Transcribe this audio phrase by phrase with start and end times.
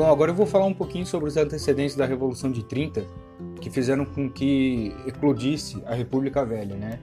[0.00, 3.04] Bom, agora eu vou falar um pouquinho sobre os antecedentes da Revolução de 30,
[3.60, 6.98] que fizeram com que eclodisse a República Velha, né?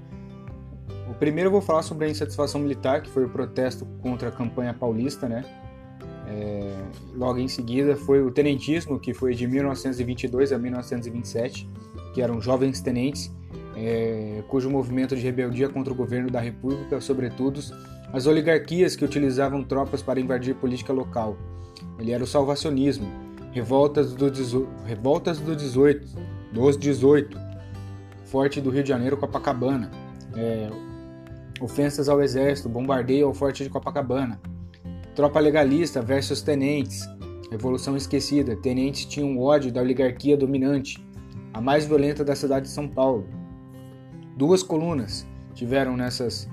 [1.08, 4.32] O primeiro eu vou falar sobre a insatisfação militar, que foi o protesto contra a
[4.32, 5.46] campanha paulista, né?
[6.28, 6.74] É,
[7.14, 11.70] logo em seguida foi o tenentismo, que foi de 1922 a 1927,
[12.16, 13.32] que eram jovens tenentes,
[13.78, 17.62] é, cujo movimento de rebeldia contra o governo da República, sobretudo
[18.12, 21.38] as oligarquias que utilizavam tropas para invadir política local.
[22.00, 23.08] Ele era o salvacionismo,
[23.52, 24.32] revoltas do,
[24.84, 26.08] revoltas do 18,
[26.52, 27.48] dos 18,
[28.26, 29.92] Forte do Rio de Janeiro, Copacabana,
[30.36, 30.70] é,
[31.62, 34.42] ofensas ao exército, bombardeio ao Forte de Copacabana,
[35.16, 37.08] tropa legalista versus tenentes,
[37.52, 40.98] Revolução Esquecida, tenentes tinham ódio da oligarquia dominante,
[41.54, 43.37] a mais violenta da cidade de São Paulo.
[44.38, 46.48] Duas colunas tiveram nessas,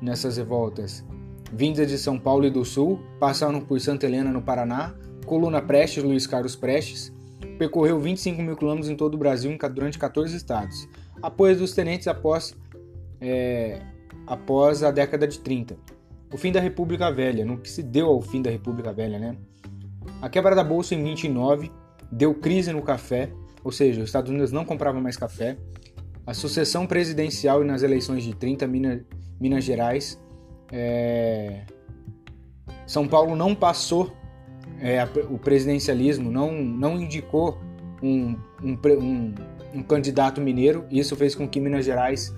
[0.00, 1.04] nessas revoltas,
[1.52, 4.94] vindas de São Paulo e do Sul, passaram por Santa Helena, no Paraná,
[5.26, 7.12] coluna Prestes, Luiz Carlos Prestes,
[7.58, 10.88] percorreu 25 mil quilômetros em todo o Brasil durante 14 estados.
[11.22, 12.56] Apoio dos tenentes após,
[13.20, 13.82] é,
[14.26, 15.76] após a década de 30.
[16.32, 19.36] O fim da República Velha, no que se deu ao fim da República Velha, né?
[20.22, 21.70] A quebra da bolsa em 29
[22.10, 23.30] deu crise no café,
[23.62, 25.58] ou seja, os Estados Unidos não compravam mais café.
[26.30, 29.00] A sucessão presidencial e nas eleições de 30 Minas,
[29.40, 30.16] Minas Gerais,
[30.70, 31.62] é...
[32.86, 34.12] São Paulo não passou
[34.80, 37.58] é, o presidencialismo, não, não indicou
[38.00, 39.34] um, um, um,
[39.74, 40.86] um, candidato mineiro.
[40.88, 42.32] Isso fez com que Minas Gerais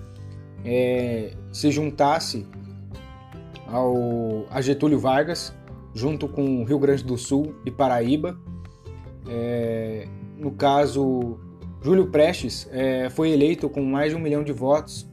[0.65, 2.47] é, se juntasse
[3.67, 5.55] ao, a Getúlio Vargas,
[5.93, 8.35] junto com Rio Grande do Sul e Paraíba.
[9.29, 11.37] É, no caso,
[11.83, 15.05] Júlio Prestes é, foi eleito com mais de um milhão de votos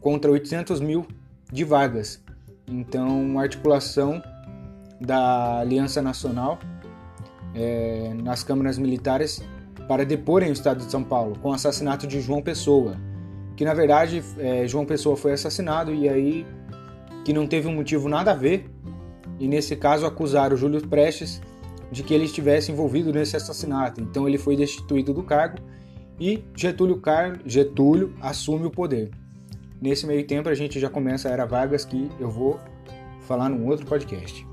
[0.00, 1.06] contra 800 mil
[1.52, 2.20] de vagas.
[2.66, 4.20] Então, articulação
[5.00, 6.58] da Aliança Nacional
[7.54, 9.40] é, nas câmaras militares
[9.86, 12.96] para deporem o Estado de São Paulo com o assassinato de João Pessoa,
[13.56, 16.44] que na verdade é, João Pessoa foi assassinado e aí
[17.24, 18.68] que não teve um motivo nada a ver
[19.38, 21.40] e nesse caso acusaram Júlio Prestes
[21.92, 24.00] de que ele estivesse envolvido nesse assassinato.
[24.00, 25.58] Então ele foi destituído do cargo
[26.20, 27.40] e Getúlio, Car...
[27.44, 29.10] Getúlio assume o poder.
[29.80, 32.58] Nesse meio tempo a gente já começa a Era Vargas que eu vou
[33.20, 34.46] falar num outro podcast.